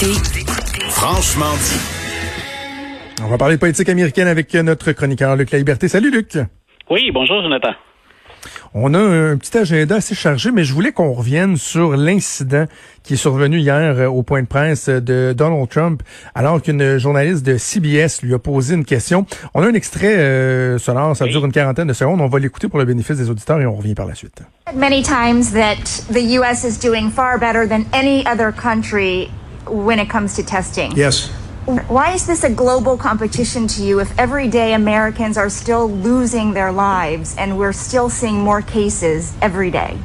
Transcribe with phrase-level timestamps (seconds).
[0.00, 0.44] écoutez
[0.90, 1.80] Franchement dit.
[3.22, 5.88] On va parler de politique américaine avec notre chroniqueur Luc La Liberté.
[5.88, 6.38] Salut Luc.
[6.90, 7.70] Oui, bonjour Jonathan.
[8.74, 12.66] On a un petit agenda assez chargé, mais je voulais qu'on revienne sur l'incident
[13.02, 16.02] qui est survenu hier euh, au point de presse de Donald Trump,
[16.34, 19.26] alors qu'une journaliste de CBS lui a posé une question.
[19.54, 22.20] On a un extrait euh, sonore, ça dure une quarantaine de secondes.
[22.20, 24.42] On va l'écouter pour le bénéfice des auditeurs et on revient par la suite.
[24.74, 26.64] Many times that the U.S.
[26.64, 29.28] is doing far better than any other country
[29.68, 30.92] when it comes to testing.
[30.92, 31.30] Yes.
[31.88, 36.54] Why is this a global competition to you if every day Americans are still losing
[36.54, 39.98] their lives and we're still seeing more cases every day?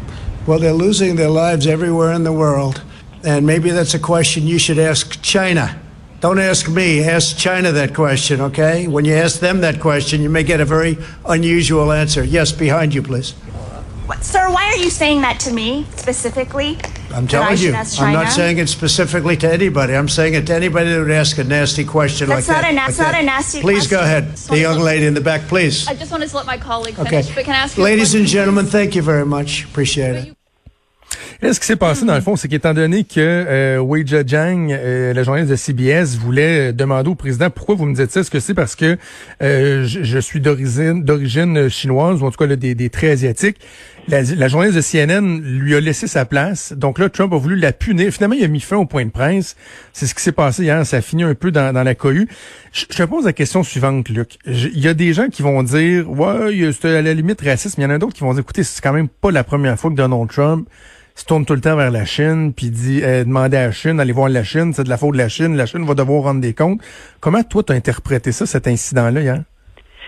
[0.46, 2.84] Well, they're losing their lives everywhere in the world.
[3.23, 5.80] And maybe that's a question you should ask China.
[6.20, 8.88] Don't ask me, ask China that question, okay?
[8.88, 12.23] When you ask them that question, you may get a very unusual answer.
[12.26, 13.32] Yes, behind you, please.
[14.06, 16.78] What, sir, why are you saying that to me specifically?
[17.13, 17.73] I'm telling you.
[17.73, 19.95] I'm not saying it specifically to anybody.
[19.95, 22.72] I'm saying it to anybody that would ask a nasty question That's like not that.
[22.72, 24.36] a na- like it's not a nasty Please go ahead.
[24.36, 25.88] The young lady in the back, please.
[25.88, 27.23] I just wanted to let my colleague Okay.
[27.36, 28.33] but can I ask you a Ladies and question?
[28.33, 29.66] gentlemen, thank you very much.
[29.66, 30.38] Appreciate it.
[31.44, 34.72] Là, ce qui s'est passé, dans le fond, c'est qu'étant donné que euh, Wei Zhejiang,
[34.72, 38.31] euh, la journaliste de CBS, voulait demander au président pourquoi vous me dites ça, est-ce
[38.31, 38.97] que c'est parce que
[39.41, 43.58] euh, je, suis d'origine d'origine chinoise ou en tout cas là, des, des traits asiatiques?
[44.08, 46.71] La, la journaliste de CNN lui a laissé sa place.
[46.71, 48.09] Donc là, Trump a voulu la punir.
[48.14, 49.58] Finalement, il a mis fin au point de presse.
[49.91, 50.86] C'est ce qui s'est passé hier.
[50.86, 52.30] Ça a fini un peu dans, dans la cohue.
[52.71, 54.38] Je, je te pose la question suivante, Luc.
[54.45, 57.83] Il y a des gens qui vont dire, ouais, c'est à la limite raciste, mais
[57.83, 59.77] il y en a d'autres qui vont dire, écoutez, c'est quand même pas la première
[59.77, 60.69] fois que Donald Trump
[61.16, 64.00] se tourne tout le temps vers la Chine, puis dit, euh, demander à la Chine,
[64.00, 66.23] allez voir la Chine, c'est de la faute de la Chine, la Chine va devoir
[66.23, 66.81] rendre des comptes.
[67.20, 69.44] Comment toi, t'as interprété ça, cet incident-là hier?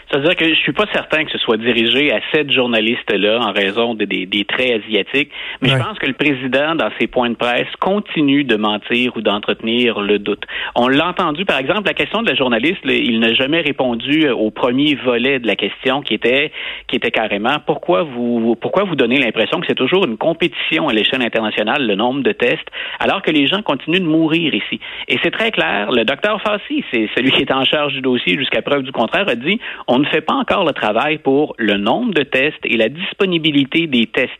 [0.10, 3.96] C'est-à-dire que je suis pas certain que ce soit dirigé à cette journaliste-là en raison
[3.96, 5.32] de- des, des traits asiatiques,
[5.62, 5.78] mais Ouais.
[5.80, 10.00] je pense que le président, dans ses points de presse, continue de mentir ou d'entretenir
[10.02, 10.44] le doute.
[10.76, 14.36] On l'a entendu, par exemple, la question de la journaliste, il n'a jamais répondu euh,
[14.36, 16.52] au premier volet de la question qui était
[16.88, 20.94] qui était carrément pourquoi vous pourquoi vous donnez l'impression que c'est toujours une compétition à
[20.94, 22.68] l'échelle internationale, le nombre de tests,
[23.00, 24.80] alors que les gens continuent de mourir ici.
[25.08, 28.38] Et c'est très clair, le docteur Fassi, c'est celui qui est en charge du dossier
[28.38, 31.78] jusqu'à preuve du contraire, a dit on ne fait pas encore le travail pour le
[31.78, 34.32] nombre de tests et la disponibilité des tests.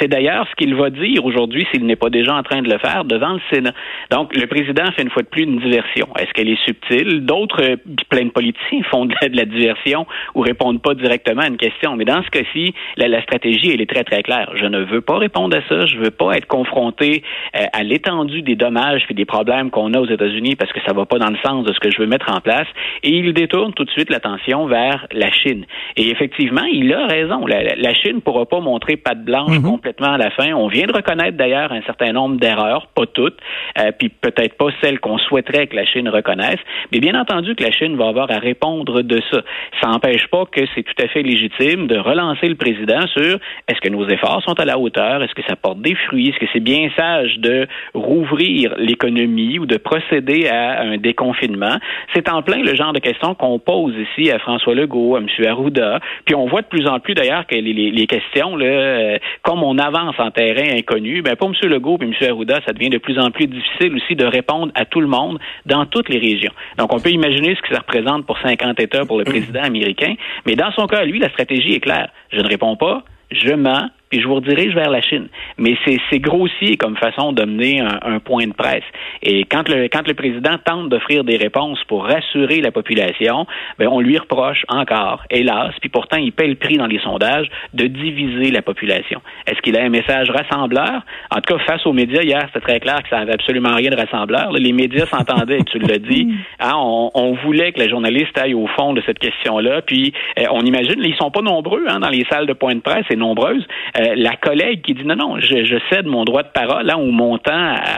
[0.00, 2.78] C'est d'ailleurs ce qu'il va dire aujourd'hui s'il n'est pas déjà en train de le
[2.78, 3.72] faire devant le Sénat.
[4.10, 6.08] Donc, le président fait une fois de plus une diversion.
[6.18, 7.24] Est-ce qu'elle est subtile?
[7.24, 7.76] D'autres, euh,
[8.08, 11.96] plein de politiciens font de la, diversion ou répondent pas directement à une question.
[11.96, 14.50] Mais dans ce cas-ci, la, la stratégie, elle est très, très claire.
[14.54, 15.86] Je ne veux pas répondre à ça.
[15.86, 17.22] Je veux pas être confronté
[17.56, 20.92] euh, à l'étendue des dommages et des problèmes qu'on a aux États-Unis parce que ça
[20.92, 22.66] va pas dans le sens de ce que je veux mettre en place.
[23.02, 25.64] Et il détourne tout de suite l'attention vers la Chine.
[25.96, 27.46] Et effectivement, il a raison.
[27.46, 30.52] La, la- Chine pourra pas montrer patte blanche complètement à la fin.
[30.54, 33.38] On vient de reconnaître d'ailleurs un certain nombre d'erreurs, pas toutes,
[33.78, 36.58] euh, puis peut-être pas celles qu'on souhaiterait que la Chine reconnaisse.
[36.92, 39.42] Mais bien entendu que la Chine va avoir à répondre de ça.
[39.80, 43.38] Ça n'empêche pas que c'est tout à fait légitime de relancer le président sur
[43.68, 46.38] est-ce que nos efforts sont à la hauteur, est-ce que ça porte des fruits, est-ce
[46.38, 51.76] que c'est bien sage de rouvrir l'économie ou de procéder à un déconfinement?
[52.14, 55.26] C'est en plein le genre de questions qu'on pose ici à François Legault, à M.
[55.46, 56.00] Arruda.
[56.24, 60.14] Puis on voit de plus en plus d'ailleurs que les, questions, euh, comme on avance
[60.18, 61.70] en terrain inconnu, ben pour M.
[61.70, 62.12] Legault et M.
[62.30, 65.38] Arruda, ça devient de plus en plus difficile aussi de répondre à tout le monde
[65.66, 66.52] dans toutes les régions.
[66.78, 70.14] Donc on peut imaginer ce que ça représente pour 50 États pour le président américain,
[70.46, 72.08] mais dans son cas, lui, la stratégie est claire.
[72.32, 75.26] Je ne réponds pas, je mens, puis je vous redirige vers la Chine.
[75.58, 78.84] Mais c'est c'est grossier comme façon de mener un, un point de presse.
[79.22, 83.44] Et quand le, quand le président tente d'offrir des réponses pour rassurer la population,
[83.76, 87.48] ben on lui reproche encore, hélas, puis pourtant il paie le prix dans les sondages,
[87.72, 89.20] de diviser la population.
[89.48, 91.02] Est-ce qu'il a un message rassembleur?
[91.32, 93.90] En tout cas, face aux médias, hier, c'était très clair que ça n'avait absolument rien
[93.90, 94.52] de rassembleur.
[94.52, 96.28] Les médias s'entendaient, tu l'as dit.
[96.60, 99.82] Hein, on, on voulait que la journaliste aille au fond de cette question-là.
[99.82, 102.80] Puis euh, on imagine, ils sont pas nombreux hein, dans les salles de point de
[102.80, 103.66] presse, et nombreuses.
[103.98, 107.10] Euh, la collègue qui dit non, non, je, cède mon droit de parole hein, ou
[107.10, 107.52] mon temps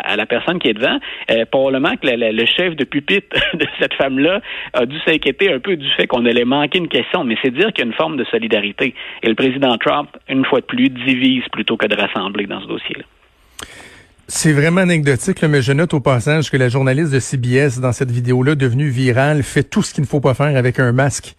[0.05, 0.99] à, la personne qui est devant.
[1.31, 4.41] Euh, probablement que le chef de pupitre de cette femme-là
[4.73, 7.25] a dû s'inquiéter un peu du fait qu'on allait manquer une question.
[7.25, 8.95] Mais c'est dire qu'il y a une forme de solidarité.
[9.23, 12.67] Et le président Trump, une fois de plus, divise plutôt que de rassembler dans ce
[12.67, 13.05] dossier-là.
[14.29, 17.93] C'est vraiment anecdotique, là, mais je note au passage que la journaliste de CBS, dans
[17.93, 21.37] cette vidéo-là, devenue virale, fait tout ce qu'il ne faut pas faire avec un masque.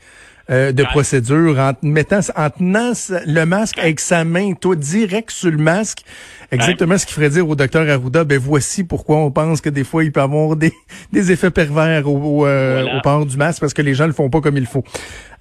[0.50, 2.94] Euh, de procédure en mettant, en tenant
[3.26, 6.04] le masque avec sa main, toi, direct sur le masque.
[6.52, 9.84] Exactement ce qu'il ferait dire au docteur Arruda, ben voici pourquoi on pense que des
[9.84, 10.72] fois il peut avoir des,
[11.12, 14.14] des effets pervers au, au, euh, au port du masque parce que les gens le
[14.14, 14.84] font pas comme il faut.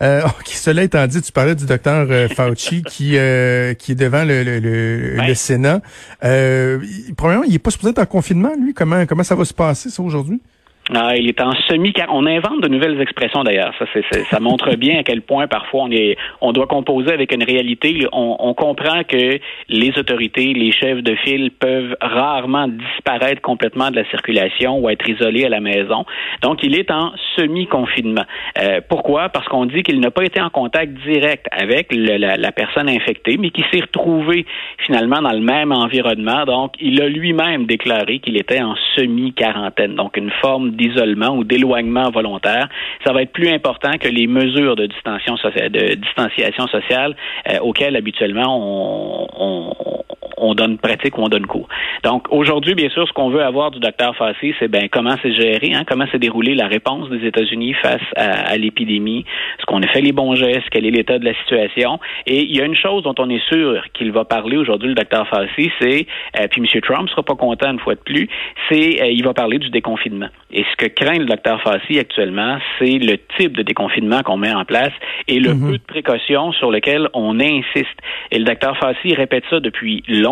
[0.02, 4.24] Euh, cela étant dit, tu parlais du docteur euh, Fauci qui euh, qui est devant
[4.24, 5.80] le, le, le, Sénat.
[6.24, 6.80] Euh,
[7.16, 8.74] premièrement, il est pas supposé être en confinement, lui.
[8.74, 10.40] Comment comment ça va se passer ça aujourd'hui?
[10.94, 11.92] Ah, il est en semi.
[12.08, 13.74] On invente de nouvelles expressions d'ailleurs.
[13.76, 13.86] Ça,
[14.30, 18.06] ça montre bien à quel point parfois on est, on doit composer avec une réalité.
[18.12, 23.96] On, on, comprend que les autorités, les chefs de file peuvent rarement disparaître complètement de
[23.96, 26.04] la circulation ou être isolés à la maison.
[26.42, 28.24] Donc, il est en semi-confinement.
[28.58, 29.28] Euh, pourquoi?
[29.28, 33.38] Parce qu'on dit qu'il n'a pas été en contact direct avec la, la, personne infectée,
[33.38, 34.46] mais qu'il s'est retrouvé
[34.86, 36.44] finalement dans le même environnement.
[36.44, 39.96] Donc, il a lui-même déclaré qu'il était en semi-quarantaine.
[39.96, 42.68] Donc, une forme d'isolement ou d'éloignement volontaire,
[43.04, 47.16] ça va être plus important que les mesures de, distanciation sociale,
[47.50, 49.72] euh, auxquelles habituellement on,
[50.36, 51.68] on donne pratique ou on donne cours.
[52.04, 55.32] Donc aujourd'hui, bien sûr, ce qu'on veut avoir du docteur Fassi, c'est ben comment c'est
[55.32, 59.24] géré, hein, comment s'est déroulée la réponse des États-Unis face à, l'épidémie,
[59.58, 61.98] est-ce qu'on a fait les bons gestes, quel est l'état de la situation?
[62.26, 64.94] Et il y a une chose dont on est sûr qu'il va parler aujourd'hui, le
[64.94, 66.06] docteur Fassi, c'est,
[66.38, 66.80] euh, puis M.
[66.80, 68.28] Trump sera pas content une fois de plus,
[68.70, 70.28] c'est euh, il va parler du déconfinement.
[70.52, 74.54] Et ce que craint le docteur Fassi actuellement, c'est le type de déconfinement qu'on met
[74.54, 74.92] en place
[75.28, 75.66] et le mm-hmm.
[75.66, 77.98] peu de précautions sur lequel on insiste.
[78.30, 80.25] Et le docteur Fassi répète ça depuis longtemps,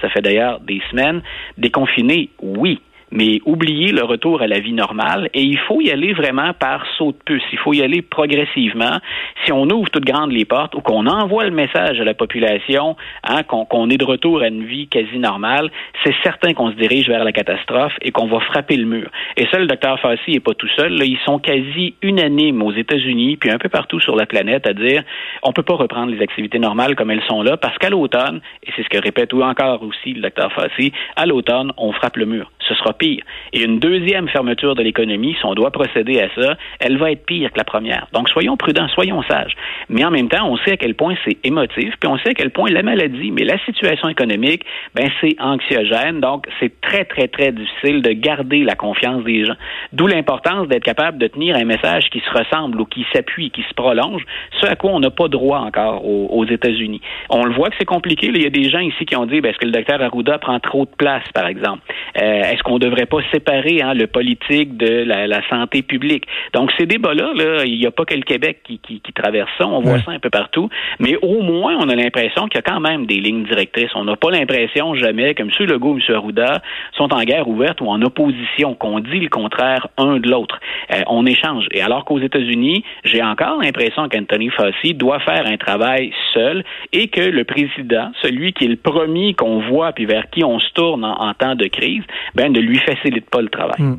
[0.00, 1.22] ça fait d'ailleurs des semaines,
[1.56, 6.12] déconfiné, oui, mais oublier le retour à la vie normale et il faut y aller
[6.12, 7.42] vraiment par saut de puce.
[7.52, 8.98] Il faut y aller progressivement.
[9.44, 12.96] Si on ouvre toutes grandes les portes ou qu'on envoie le message à la population
[13.24, 15.70] hein, qu'on est de retour à une vie quasi normale,
[16.04, 19.10] c'est certain qu'on se dirige vers la catastrophe et qu'on va frapper le mur.
[19.36, 20.92] Et ça, le docteur Fassi n'est pas tout seul.
[20.92, 24.72] Là, ils sont quasi unanimes aux États-Unis puis un peu partout sur la planète à
[24.72, 25.02] dire
[25.42, 28.70] on peut pas reprendre les activités normales comme elles sont là parce qu'à l'automne, et
[28.76, 32.50] c'est ce que répète encore aussi le docteur Fassi, à l'automne, on frappe le mur.
[32.60, 36.98] Ce sera Et une deuxième fermeture de l'économie, si on doit procéder à ça, elle
[36.98, 38.06] va être pire que la première.
[38.12, 39.54] Donc soyons prudents, soyons sages.
[39.88, 42.34] Mais en même temps, on sait à quel point c'est émotif, puis on sait à
[42.34, 44.62] quel point la maladie, mais la situation économique,
[44.94, 46.20] ben c'est anxiogène.
[46.20, 49.56] Donc c'est très très très difficile de garder la confiance des gens.
[49.92, 53.62] D'où l'importance d'être capable de tenir un message qui se ressemble ou qui s'appuie, qui
[53.62, 54.22] se prolonge,
[54.60, 57.02] ce à quoi on n'a pas droit encore aux, États-Unis.
[57.28, 58.28] On le voit que c'est compliqué.
[58.28, 60.38] Il y a des gens ici qui ont dit, ben, est-ce que le docteur Arruda
[60.38, 61.80] prend trop de place, par exemple?
[62.20, 66.24] Euh, est-ce qu'on devrait pas séparer hein, le politique de la, santé publique.
[66.52, 69.66] Donc ces débats-là, là, il n'y a pas que le Québec qui, qui, traverse ça,
[69.66, 70.68] on voit ça un peu partout,
[70.98, 73.90] mais au moins on a l'impression qu'il y a quand même des lignes directrices.
[73.94, 75.50] On n'a pas l'impression jamais que M.
[75.60, 76.14] Legault, M.
[76.14, 76.62] Arruda
[76.96, 80.58] sont en guerre ouverte ou en opposition, qu'on dit le contraire un de l'autre.
[80.92, 81.66] Euh, on échange.
[81.72, 87.08] Et alors qu'aux États-Unis, j'ai encore l'impression qu'Anthony Fauci doit faire un travail seul et
[87.08, 90.70] que le président, celui qui est le premier qu'on voit puis vers qui on se
[90.72, 92.02] tourne en, temps de crise,
[92.34, 93.96] ben ne lui facilite pas le travail.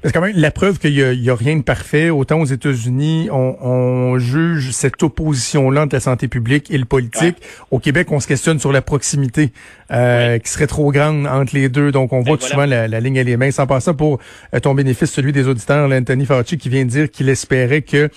[0.00, 3.28] Parce que quand même, la preuve qu'il y, a rien de parfait, autant aux États-Unis,
[3.30, 7.36] on, juge cette opposition-là entre la santé publique et le politique.
[7.70, 9.52] Au Québec, on se questionne sur la proximité
[9.92, 11.92] euh, qui serait trop grande entre les deux.
[11.92, 13.50] Donc, on voit souvent la, ligne à les mains.
[13.50, 14.18] Sans passer pour
[14.54, 18.08] euh, ton bénéfice, celui des auditeurs, Anthony Fauci, qui vient de dire qu'il espérait que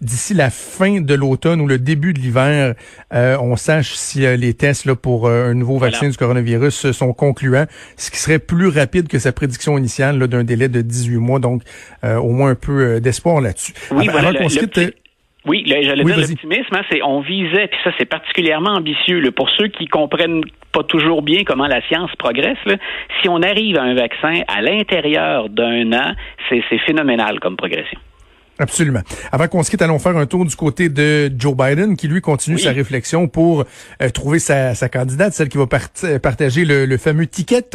[0.00, 2.74] d'ici la fin de l'automne ou le début de l'hiver,
[3.12, 6.92] euh, on sache si euh, les tests là, pour euh, un nouveau vaccin du coronavirus
[6.92, 7.66] sont concluants,
[7.96, 11.38] ce qui serait plus rapide que sa prédiction initiale d'un délai de 18 mois.
[11.38, 11.62] Donc,
[12.02, 13.72] au moins un peu d'espoir là-dessus.
[13.90, 14.32] Oui, voilà,
[15.46, 19.48] oui, j'allais dire l'optimisme, hein, c'est on visait, puis ça c'est particulièrement ambitieux là, pour
[19.50, 20.42] ceux qui comprennent
[20.72, 22.58] pas toujours bien comment la science progresse.
[22.66, 22.74] Là,
[23.22, 26.12] si on arrive à un vaccin à l'intérieur d'un an,
[26.48, 27.98] c'est phénoménal comme progression.
[28.58, 29.02] Absolument.
[29.30, 32.20] Avant qu'on se quitte, allons faire un tour du côté de Joe Biden, qui lui
[32.20, 33.64] continue sa réflexion pour
[34.02, 37.70] euh, trouver sa, sa, candidate, celle qui va partager le, fameux ticket,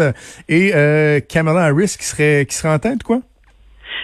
[0.50, 3.22] et euh, Kamala Harris qui serait qui serait en tête, quoi?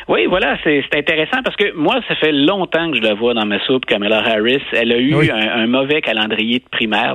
[0.09, 3.45] Oui, voilà, c'est intéressant parce que moi, ça fait longtemps que je la vois dans
[3.45, 4.63] ma soupe, Kamala Harris.
[4.73, 7.13] Elle a eu un, mauvais calendrier de primaire.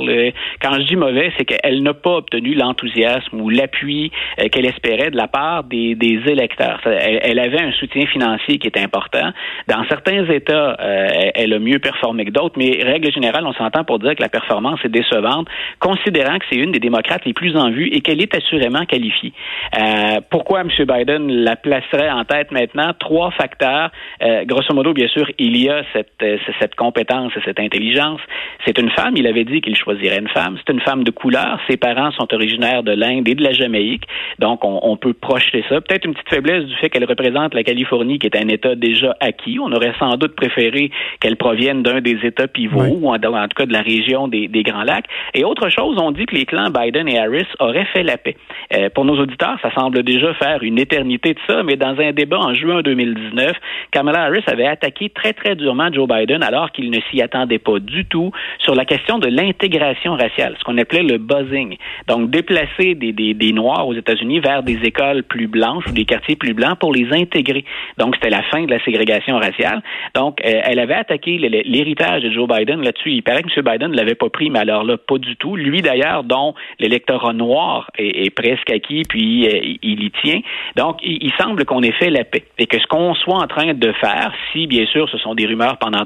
[0.63, 5.11] Quand je dis mauvais, c'est qu'elle n'a pas obtenu l'enthousiasme ou l'appui euh, qu'elle espérait
[5.11, 6.83] de la part des, des électeurs.
[6.85, 9.33] Elle, avait un soutien financier qui était important.
[9.67, 13.83] Dans certains États, euh, elle a mieux performé que d'autres, mais règle générale, on s'entend
[13.83, 15.49] pour dire que la performance est décevante,
[15.81, 19.33] considérant que c'est une des démocrates les plus en vue et qu'elle est assurément qualifiée.
[19.77, 20.69] Euh, pourquoi M.
[20.79, 22.84] Biden la placerait en tête maintenant?
[22.93, 23.91] Trois facteurs.
[24.23, 28.21] Euh, grosso modo, bien sûr, il y a cette, euh, cette compétence et cette intelligence.
[28.65, 30.59] C'est une femme, il avait dit qu'il choisirait une femme.
[30.59, 31.59] C'est une femme de couleur.
[31.69, 34.05] Ses parents sont originaires de l'Inde et de la Jamaïque.
[34.39, 35.81] Donc, on, on peut projeter ça.
[35.81, 39.17] Peut-être une petite faiblesse du fait qu'elle représente la Californie, qui est un État déjà
[39.21, 39.59] acquis.
[39.59, 43.57] On aurait sans doute préféré qu'elle provienne d'un des États pivots, ou en, en, tout
[43.57, 45.07] cas de la région des, des, Grands Lacs.
[45.35, 48.37] Et autre chose, on dit que les clans Biden et Harris auraient fait la paix.
[48.75, 52.13] Euh, pour nos auditeurs, ça semble déjà faire une éternité de ça, mais dans un
[52.13, 53.53] débat en juin 2019,
[53.91, 57.79] Kamala Harris avait attaqué très, très durement Joe Biden alors qu'il ne s'y attendait pas
[57.79, 61.77] du tout sur la question de l'intégration raciale, ce qu'on appelait le buzzing.
[62.09, 66.05] Donc, déplacer des, des, des Noirs aux États-Unis vers des écoles plus blanches ou des
[66.05, 67.65] quartiers plus blancs pour les intégrer.
[67.99, 69.83] Donc, c'était la fin de la ségrégation raciale.
[70.15, 73.13] Donc, euh, elle avait attaqué l'héritage de Joe Biden là-dessus.
[73.13, 73.65] Il paraît que M.
[73.65, 75.57] Biden ne l'avait pas pris, mais alors là, pas du tout.
[75.57, 80.41] Lui, d'ailleurs, dont l'électorat noir est, est, presque acquis, puis euh, il y tient.
[80.77, 82.45] Donc, il, il semble qu'on ait fait la paix.
[82.59, 85.47] Et que ce qu'on soit en train de faire, si bien sûr ce sont des
[85.47, 86.05] rumeurs pendant,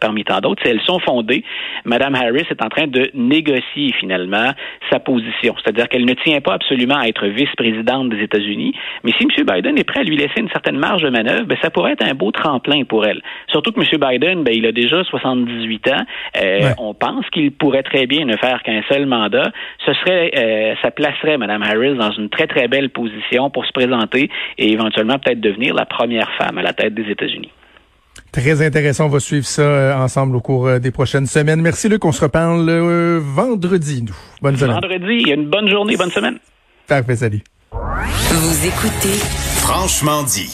[0.00, 1.44] parmi tant d'autres, si elles sont fondées,
[1.84, 4.50] Mme Harris est en train de négocier finalement
[4.90, 5.54] sa position.
[5.62, 9.46] C'est-à-dire qu'elle ne tient pas absolument à être vice-présidente des États-Unis, mais si M.
[9.46, 12.04] Biden est prêt à lui laisser une certaine marge de manœuvre, ben, ça pourrait être
[12.04, 13.20] un beau tremplin pour elle.
[13.48, 13.86] Surtout que M.
[14.00, 15.92] Biden, ben, il a déjà 78 ans.
[16.36, 16.74] Euh, ouais.
[16.78, 19.50] On pense qu'il pourrait très bien ne faire qu'un seul mandat.
[19.84, 23.72] Ce serait, euh, ça placerait Mme Harris dans une très très belle position pour se
[23.72, 27.50] présenter et éventuellement peut-être devenir la première femme à la tête des États-Unis.
[28.32, 29.06] Très intéressant.
[29.06, 31.60] On va suivre ça euh, ensemble au cours euh, des prochaines semaines.
[31.60, 32.04] Merci, Luc.
[32.04, 34.16] On se reparle euh, vendredi, nous.
[34.40, 34.74] Bonne semaine.
[34.74, 35.30] Vendredi.
[35.30, 35.96] Une bonne journée.
[35.96, 36.38] Bonne semaine.
[36.86, 37.16] Parfait.
[37.16, 37.42] Salut.
[37.72, 39.18] Vous écoutez
[39.60, 40.48] Franchement dit.